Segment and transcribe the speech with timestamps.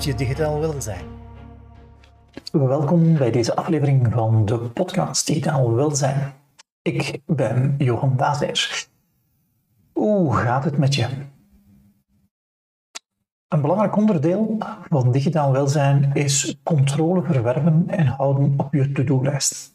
[0.00, 1.04] Je digitaal welzijn.
[2.52, 6.32] Welkom bij deze aflevering van de podcast Digitaal Welzijn.
[6.82, 8.90] Ik ben Johan Daasdijs.
[9.92, 11.08] Hoe gaat het met je?
[13.48, 19.74] Een belangrijk onderdeel van digitaal welzijn is controle verwerven en houden op je to-do-lijst.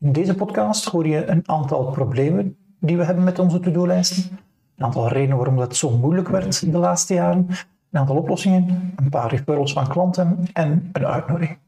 [0.00, 4.38] In deze podcast hoor je een aantal problemen die we hebben met onze to-do-lijsten,
[4.76, 7.48] een aantal redenen waarom dat zo moeilijk werd de laatste jaren,
[7.90, 11.58] een aantal oplossingen, een paar referrals van klanten en een uitnodiging.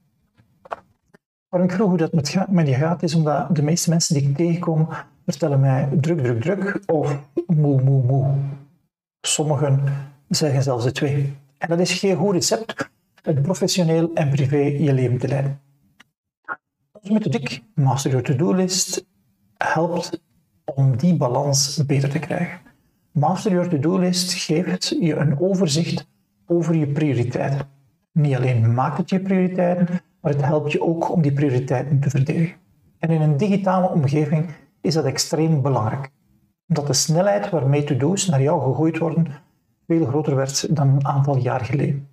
[1.48, 2.12] Waarom ik vroeg hoe dat
[2.48, 4.88] met, je gaat, is omdat de meeste mensen die ik tegenkom
[5.26, 8.34] vertellen mij druk, druk, druk of moe, moe, moe.
[9.20, 9.82] Sommigen
[10.28, 11.36] zeggen zelfs de twee.
[11.58, 12.90] En dat is geen goed recept
[13.24, 15.60] om professioneel en privé je leven te leiden.
[16.92, 19.06] Onze methodiek, Master Your To-Do List,
[19.56, 20.20] helpt
[20.64, 22.60] om die balans beter te krijgen.
[23.12, 26.06] Master Your To-Do List geeft je een overzicht
[26.46, 27.68] over je prioriteiten.
[28.12, 29.86] Niet alleen maakt het je prioriteiten,
[30.20, 32.56] maar het helpt je ook om die prioriteiten te verdedigen.
[32.98, 36.10] En in een digitale omgeving is dat extreem belangrijk.
[36.68, 39.26] Omdat de snelheid waarmee to-do's naar jou gegooid worden
[39.86, 42.08] veel groter werd dan een aantal jaar geleden.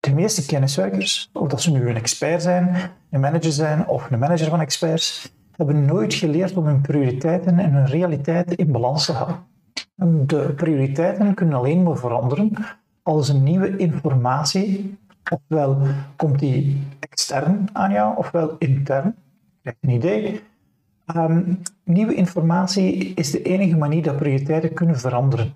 [0.00, 4.18] De meeste kenniswerkers, of dat ze nu een expert zijn, een manager zijn of een
[4.18, 9.12] manager van experts, hebben nooit geleerd om hun prioriteiten en hun realiteiten in balans te
[9.12, 9.52] houden.
[10.26, 12.52] De prioriteiten kunnen alleen maar veranderen
[13.02, 14.98] als een nieuwe informatie,
[15.30, 15.78] ofwel
[16.16, 19.14] komt die extern aan jou, ofwel intern,
[19.62, 20.40] krijg een idee.
[21.16, 25.54] Um, nieuwe informatie is de enige manier dat prioriteiten kunnen veranderen.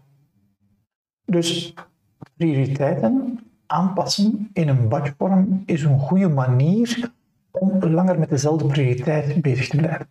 [1.24, 1.74] Dus
[2.36, 7.10] prioriteiten aanpassen in een badgevorm is een goede manier
[7.50, 10.08] om langer met dezelfde prioriteit bezig te blijven.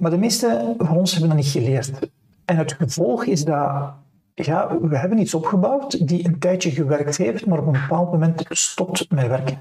[0.00, 2.10] Maar de meeste van ons hebben dat niet geleerd.
[2.44, 3.92] En het gevolg is dat
[4.34, 8.42] ja, we hebben iets opgebouwd die een tijdje gewerkt heeft, maar op een bepaald moment
[8.48, 9.58] stopt met werken.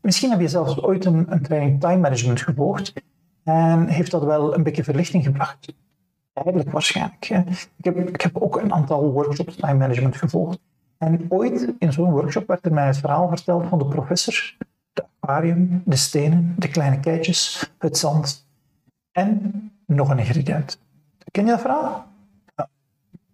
[0.00, 2.92] Misschien heb je zelfs ooit een, training time management gevolgd
[3.44, 5.74] en heeft dat wel een beetje verlichting gebracht.
[6.32, 7.28] Eigenlijk waarschijnlijk.
[7.76, 10.58] Ik, heb, ik heb ook een aantal workshops time management gevolgd.
[10.98, 14.54] En ooit in zo'n workshop werd er mij het verhaal verteld van de professor,
[14.92, 18.45] de aquarium, de stenen, de kleine keitjes, het zand
[19.16, 20.80] en nog een ingrediënt.
[21.30, 22.06] Ken je dat verhaal?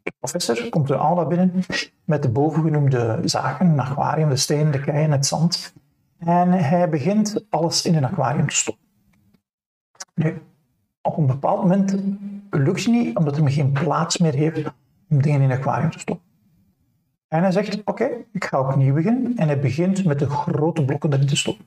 [0.03, 1.53] De professor komt de aula binnen
[2.05, 5.75] met de bovengenoemde zaken, een aquarium, de stenen, de keien, het zand.
[6.19, 8.85] En hij begint alles in een aquarium te stoppen.
[10.15, 10.43] Nu,
[11.03, 11.97] op een bepaald moment
[12.51, 14.73] lukt het niet, omdat hij geen plaats meer heeft
[15.09, 16.27] om dingen in een aquarium te stoppen.
[17.29, 19.37] En hij zegt, oké, ik ga opnieuw beginnen.
[19.37, 21.65] En hij begint met de grote blokken erin te stoppen.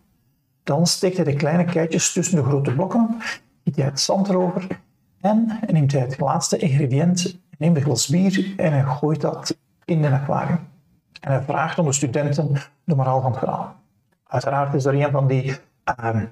[0.63, 3.17] Dan steekt hij de kleine keitjes tussen de grote blokken,
[3.65, 4.67] giet hij het zand erover
[5.21, 10.03] en neemt hij het laatste ingrediënt, neemt een glas bier en hij gooit dat in
[10.03, 10.59] een aquarium.
[11.21, 13.75] En hij vraagt aan de studenten de moraal van het verhaal.
[14.27, 15.57] Uiteraard is er een van die
[16.03, 16.29] um,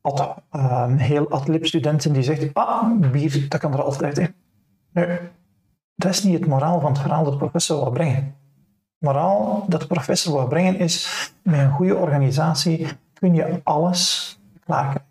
[0.00, 4.34] ad, um, heel adlib studenten die zegt, ah, bier, dat kan er altijd in.
[4.92, 5.18] Nee,
[5.94, 8.14] dat is niet het moraal van het verhaal dat de professor wil brengen.
[8.14, 8.34] Het
[8.98, 15.10] moraal dat de professor wil brengen is, met een goede organisatie kun je alles klaarkrijgen.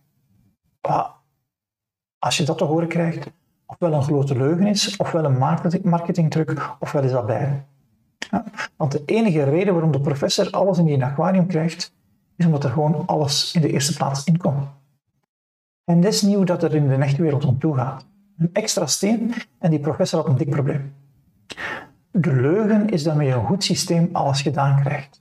[2.22, 3.32] Als je dat te horen krijgt,
[3.66, 5.38] ofwel een grote leugen is, ofwel een
[5.84, 7.66] marketingtruc, ofwel is dat bij.
[8.76, 11.94] Want de enige reden waarom de professor alles in die aquarium krijgt,
[12.36, 14.68] is omdat er gewoon alles in de eerste plaats inkomt.
[15.84, 18.06] En dat is nieuw dat er in de echte wereld om toe gaat.
[18.38, 20.94] Een extra steen en die professor had een dik probleem.
[22.12, 25.20] De leugen is dat met een goed systeem alles gedaan krijgt.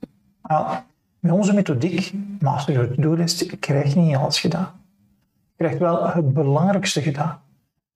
[1.19, 4.80] Met onze methodiek, Master To-Do-list, krijg je niet alles gedaan.
[5.61, 7.39] Krijgt wel het belangrijkste gedaan.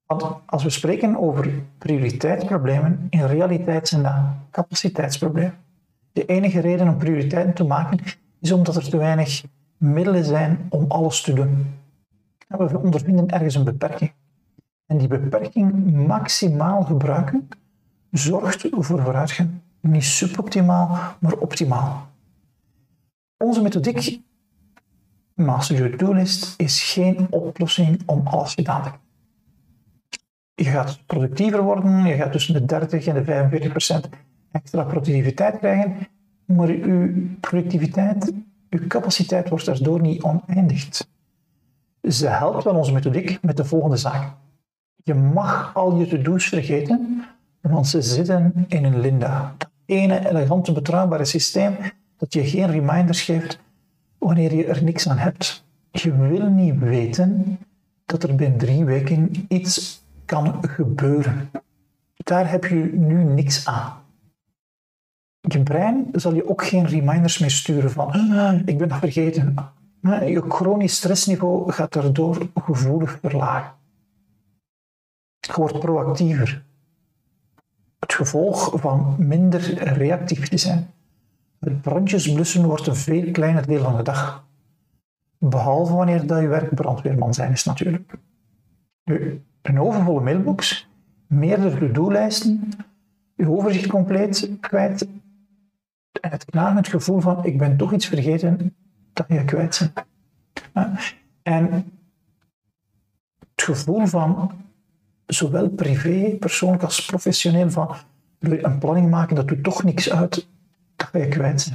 [0.05, 4.13] Want als we spreken over prioriteitsproblemen, in realiteit zijn dat
[4.51, 5.57] capaciteitsproblemen.
[6.11, 7.99] De enige reden om prioriteiten te maken
[8.41, 9.43] is omdat er te weinig
[9.77, 11.65] middelen zijn om alles te doen.
[12.47, 14.11] We ondervinden ergens een beperking.
[14.85, 17.49] En die beperking maximaal gebruiken
[18.11, 19.49] zorgt voor vooruitgang.
[19.79, 22.07] Niet suboptimaal, maar optimaal.
[23.37, 24.21] Onze methodiek,
[25.35, 29.03] Master Your Do-list, is geen oplossing om alles gedaan te krijgen.
[30.55, 34.09] Je gaat productiever worden, je gaat tussen de 30 en de 45 procent
[34.51, 36.07] extra productiviteit krijgen,
[36.45, 38.33] maar je productiviteit,
[38.69, 41.07] je capaciteit wordt daardoor niet oneindigd.
[42.01, 44.33] Ze helpt wel onze methodiek met de volgende zaak.
[45.03, 47.25] Je mag al je to-do's vergeten,
[47.61, 49.55] want ze zitten in een Linda.
[49.57, 51.75] Dat ene elegante, betrouwbare systeem
[52.17, 53.59] dat je geen reminders geeft
[54.25, 55.65] wanneer je er niks aan hebt.
[55.91, 57.59] Je wil niet weten
[58.05, 61.49] dat er binnen drie weken iets kan gebeuren.
[62.13, 63.93] Daar heb je nu niks aan.
[65.41, 69.55] je brein zal je ook geen reminders meer sturen van "Ah, ik ben dat vergeten.
[70.01, 73.71] Je chronisch stressniveau gaat daardoor gevoelig verlagen.
[75.39, 76.65] Je wordt proactiever.
[77.99, 80.94] Het gevolg van minder reactief te zijn.
[81.65, 84.47] Het brandjes blussen wordt een veel kleiner deel van de dag.
[85.37, 88.13] Behalve wanneer dat je werk brandweerman zijn is natuurlijk.
[89.03, 90.89] Nu, een overvolle mailbox,
[91.27, 92.69] meerdere to-do-lijsten,
[93.35, 95.07] je overzicht compleet kwijt
[96.21, 98.75] en het knagend gevoel van ik ben toch iets vergeten
[99.13, 99.91] dat je kwijt
[100.73, 101.15] bent.
[101.41, 101.71] En
[103.39, 104.51] het gevoel van
[105.25, 107.95] zowel privé, persoonlijk als professioneel van
[108.39, 110.47] een planning maken, dat doet toch niks uit,
[110.95, 111.71] dat je kwijt.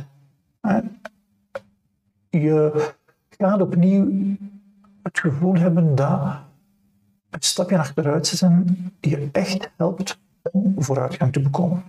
[0.61, 0.83] Ja,
[2.31, 2.93] Je
[3.29, 4.37] gaat opnieuw
[5.03, 6.39] het gevoel hebben dat
[7.31, 10.19] een stapje achteruit zetten je echt helpt
[10.53, 11.83] om vooruitgang te bekomen.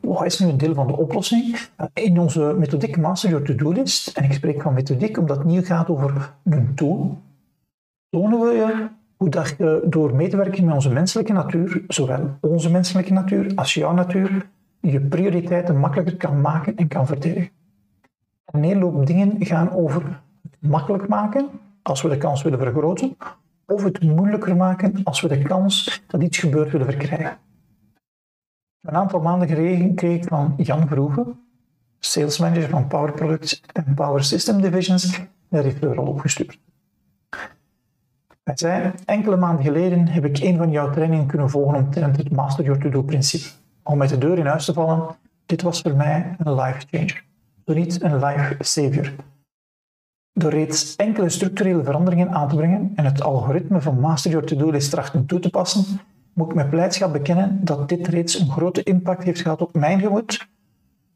[0.00, 1.58] Wat is nu een deel van de oplossing?
[1.94, 5.66] In onze methodiek Master Your To-Do List, en ik spreek van methodiek omdat het niet
[5.66, 7.18] gaat over een tool,
[8.08, 12.38] tonen we je hoe dat je door mee te werken met onze menselijke natuur, zowel
[12.40, 14.50] onze menselijke natuur als jouw natuur,
[14.80, 17.50] je prioriteiten makkelijker kan maken en kan verdedigen.
[18.44, 21.48] Een hele dingen gaan over het makkelijk maken,
[21.82, 23.16] als we de kans willen vergroten,
[23.66, 27.38] of het moeilijker maken als we de kans dat iets gebeurt willen verkrijgen.
[28.80, 31.40] Een aantal maanden geleden kreeg ik van Jan Verhoeven,
[31.98, 36.58] sales manager van Power Products en Power System Divisions, een referral opgestuurd.
[38.42, 42.30] Hij zei, enkele maanden geleden heb ik een van jouw trainingen kunnen volgen omtrent het
[42.30, 43.59] Master Your To-Do principe.
[43.90, 45.16] Om met de deur in huis te vallen,
[45.46, 47.24] dit was voor mij een life changer.
[47.66, 49.12] Zo niet een life savior.
[50.32, 54.70] Door reeds enkele structurele veranderingen aan te brengen en het algoritme van Master Your To-Do
[54.70, 56.00] List trachten toe te passen,
[56.32, 60.00] moet ik met blijdschap bekennen dat dit reeds een grote impact heeft gehad op mijn
[60.00, 60.48] gemoed,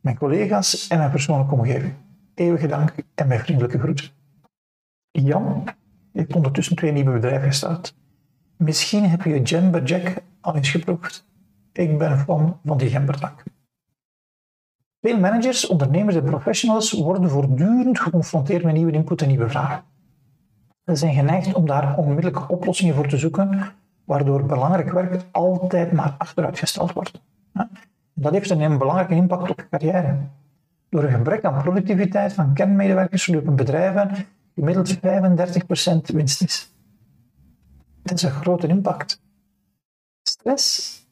[0.01, 1.95] mijn collega's en mijn persoonlijke omgeving.
[2.35, 4.15] Eeuwige dank en mijn vriendelijke groet.
[5.11, 5.65] Jan
[6.13, 7.95] heeft ondertussen twee nieuwe bedrijven gestart.
[8.57, 11.33] Misschien heb je Jember Jack al eens geproefd.
[11.75, 13.43] Ik ben fan van die gembertak.
[15.01, 19.85] Veel managers, ondernemers en professionals worden voortdurend geconfronteerd met nieuwe input en nieuwe vragen.
[20.85, 23.73] Ze zijn geneigd om daar onmiddellijke oplossingen voor te zoeken,
[24.05, 27.21] waardoor belangrijk werk altijd maar achteruitgesteld wordt.
[28.13, 30.19] Dat heeft een belangrijke impact op je carrière.
[30.89, 35.01] Door een gebrek aan productiviteit van kernmedewerkers lopen bedrijven gemiddeld 35%
[36.15, 36.75] winst is.
[38.03, 39.23] Dat is een grote impact.
[40.23, 41.03] Stress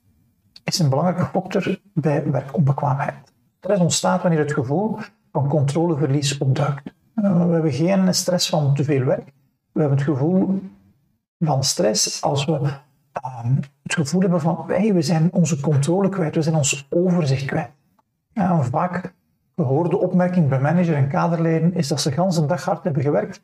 [0.64, 3.14] is een belangrijke factor bij werkonbekwaamheid.
[3.58, 4.98] Stress ontstaat wanneer het gevoel
[5.32, 6.94] van controleverlies opduikt.
[7.16, 9.32] Uh, We hebben geen stress van te veel werk.
[9.72, 10.60] We hebben het gevoel
[11.38, 12.60] van stress als we
[13.12, 17.44] ehm, het gevoel hebben van hey, we zijn onze controle kwijt, we zijn ons overzicht
[17.44, 17.70] kwijt.
[18.32, 19.14] Een vaak
[19.56, 23.42] gehoorde opmerking bij manager en kaderleden is dat ze de hele dag hard hebben gewerkt,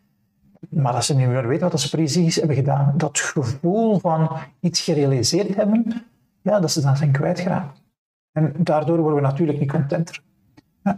[0.68, 2.94] maar dat ze niet meer weten wat ze precies hebben gedaan.
[2.96, 6.02] Dat gevoel van iets gerealiseerd hebben,
[6.42, 7.82] ja, dat ze dan zijn kwijtgeraakt.
[8.32, 10.22] En daardoor worden we natuurlijk niet contenter.
[10.82, 10.96] Ja.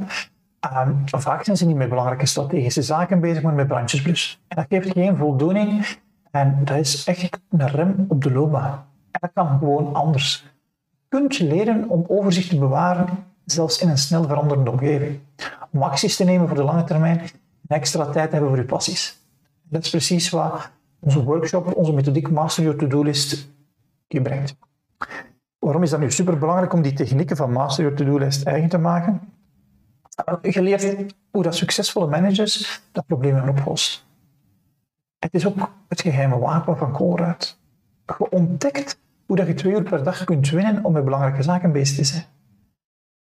[0.60, 4.40] Ehm, vaak zijn ze niet met belangrijke strategische zaken bezig, maar met brandjesblus.
[4.48, 5.86] En dat geeft geen voldoening
[6.30, 8.86] en dat is echt een rem op de loopbaan.
[9.10, 10.44] En dat kan gewoon anders.
[10.90, 13.08] Je kunt leren om overzicht te bewaren,
[13.44, 15.20] zelfs in een snel veranderende omgeving.
[15.70, 19.18] Om acties te nemen voor de lange termijn en extra tijd hebben voor je passies.
[19.62, 20.70] Dat is precies wat
[21.00, 23.48] onze workshop, onze methodiek Master Your To-Do List
[24.08, 24.56] je brengt.
[25.70, 28.68] Waarom is dat nu super belangrijk om die technieken van Master Your To-Do List eigen
[28.68, 29.20] te maken?
[30.42, 34.06] Je leert hoe dat succesvolle managers dat probleem hebben opgelost.
[35.18, 37.58] Het is ook het geheime wapen van Colruyt.
[38.06, 41.72] Je ontdekt hoe dat je twee uur per dag kunt winnen om met belangrijke zaken
[41.72, 42.24] bezig te zijn.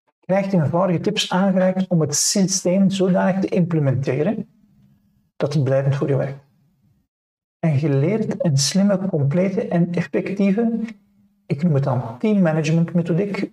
[0.06, 4.48] Je krijgt eenvoudige tips aangereikt om het systeem zodanig te implementeren
[5.36, 6.44] dat het blijvend voor je werkt.
[7.60, 10.80] En je leert een slimme, complete en effectieve,
[11.46, 13.52] ik noem het dan team management methodiek,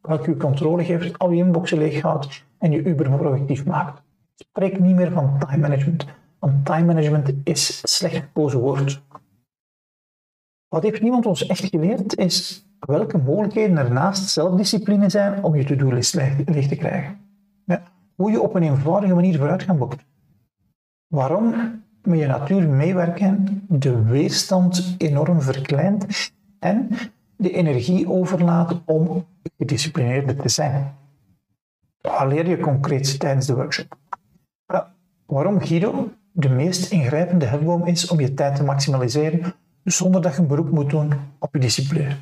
[0.00, 4.02] welke je controle geeft, al je inboxen leeghoudt en je Uber productief maakt.
[4.34, 6.06] Spreek niet meer van time management,
[6.38, 9.02] want time management is slecht gekozen woord.
[10.68, 15.64] Wat heeft niemand ons echt geleerd, is welke mogelijkheden er naast zelfdiscipline zijn om je
[15.64, 17.18] to-do-list leeg, te krijgen.
[17.64, 17.82] Ja,
[18.14, 20.04] hoe je op een eenvoudige manier vooruitgang boekt.
[21.06, 21.54] Waarom
[22.02, 26.88] met je natuur meewerken de weerstand enorm verkleint en
[27.40, 29.26] de energie overlaat om
[29.58, 30.94] gedisciplineerder te zijn.
[32.00, 33.96] Wat leer je concreet tijdens de workshop?
[34.66, 34.92] Ja,
[35.26, 39.54] waarom Guido de meest ingrijpende hefboom is om je tijd te maximaliseren
[39.84, 42.16] zonder dat je een beroep moet doen op je discipline.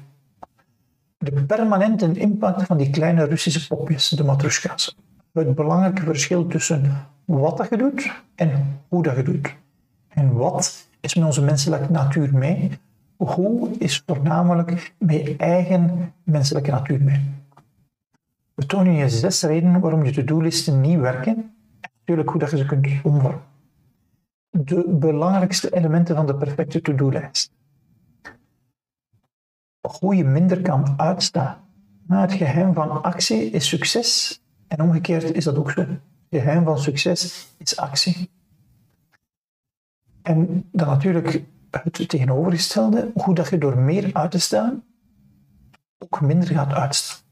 [1.19, 4.97] de permanente impact van die kleine Russische popjes, de matrushka's.
[5.33, 9.57] Het belangrijke verschil tussen wat dat je doet en hoe dat je doet.
[10.09, 12.79] En wat is met onze menselijke natuur mee?
[13.19, 17.21] Hoe is voornamelijk je eigen menselijke natuur mee?
[18.55, 21.37] We tonen je zes redenen waarom je to-do-listen niet werken
[21.81, 23.43] en natuurlijk hoe dat je ze kunt omvormen.
[24.51, 27.53] De belangrijkste elementen van de perfecte to-do-lijst.
[30.01, 31.57] Hoe je minder kan uitstaan.
[32.07, 35.81] Maar het geheim van actie is succes en omgekeerd is dat ook zo.
[35.81, 35.99] Het
[36.29, 38.31] geheim van succes is actie.
[40.23, 44.83] En dan natuurlijk het tegenovergestelde, hoe dat je door meer uit te staan
[45.99, 47.27] ook minder gaat uitstaan.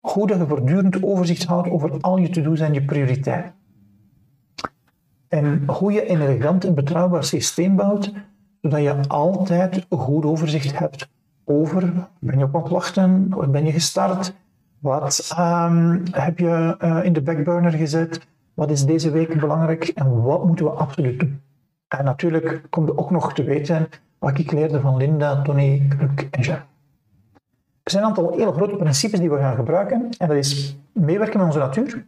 [0.00, 3.54] Hoe dat je voortdurend overzicht houdt over al je to-do's en je prioriteiten.
[5.28, 8.12] En hoe je een elegant en betrouwbaar systeem bouwt,
[8.60, 11.08] zodat je altijd goed overzicht hebt
[11.44, 14.34] over, ben je op aan het wachten, wat ben je gestart,
[14.78, 20.22] wat um, heb je uh, in de backburner gezet, wat is deze week belangrijk en
[20.22, 21.40] wat moeten we absoluut doen.
[21.98, 26.28] En natuurlijk komt er ook nog te weten wat ik leerde van Linda, Tony, Kruk
[26.30, 26.60] en Jean.
[27.82, 30.08] Er zijn een aantal hele grote principes die we gaan gebruiken.
[30.18, 32.06] En dat is meewerken met onze natuur.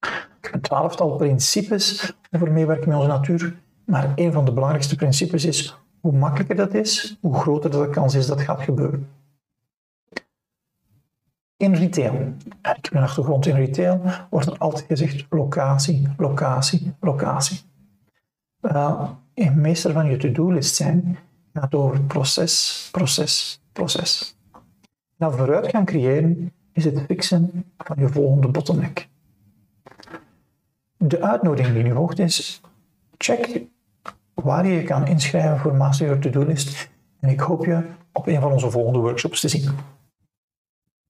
[0.00, 3.56] Ik heb een twaalftal principes over meewerken met onze natuur.
[3.84, 8.14] Maar een van de belangrijkste principes is hoe makkelijker dat is, hoe groter de kans
[8.14, 9.08] is dat gaat gebeuren.
[11.56, 12.14] In retail,
[12.48, 14.00] ik heb een achtergrond in retail,
[14.30, 17.60] wordt er altijd gezegd locatie, locatie, locatie.
[19.34, 21.18] Een meester van je to-do-list zijn
[21.52, 24.36] gaat over proces, proces, proces.
[25.16, 29.08] Nou, vooruit gaan creëren is het fixen van je volgende bottleneck.
[30.96, 32.60] De uitnodiging die nu volgt is,
[33.18, 33.62] check
[34.34, 37.82] waar je je kan inschrijven voor Master Your To-Do List en ik hoop je
[38.12, 39.68] op een van onze volgende workshops te zien.